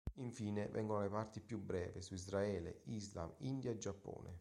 Infine 0.15 0.67
vengono 0.67 1.01
le 1.01 1.09
parti 1.09 1.39
più 1.41 1.59
brevi 1.61 2.01
su 2.01 2.15
Israele, 2.15 2.79
Islam, 2.85 3.31
India 3.37 3.69
e 3.69 3.77
Giappone. 3.77 4.29